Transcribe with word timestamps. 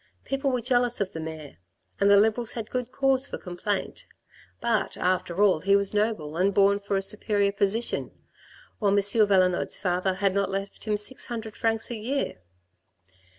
People 0.23 0.49
were 0.49 0.61
jealous 0.61 0.99
of 0.99 1.13
the 1.13 1.19
mayor, 1.19 1.57
and 1.99 2.09
the 2.09 2.17
Liberals 2.17 2.53
had 2.53 2.71
good 2.71 2.91
cause 2.91 3.27
for 3.27 3.37
complaint, 3.37 4.07
but, 4.59 4.97
after 4.97 5.43
all, 5.43 5.59
he 5.59 5.75
was 5.75 5.93
noble 5.93 6.37
and 6.37 6.55
born 6.55 6.79
for 6.79 6.95
a 6.95 7.03
superior 7.03 7.51
position, 7.51 8.09
while 8.79 8.89
M. 8.91 8.97
Valenod's 8.97 9.77
father 9.77 10.15
had 10.15 10.33
not 10.33 10.49
left 10.49 10.85
him 10.85 10.97
six 10.97 11.27
hundred 11.27 11.55
francs 11.55 11.91
a 11.91 11.97
year. 11.97 12.37